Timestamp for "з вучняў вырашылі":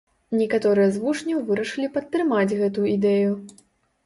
0.95-1.91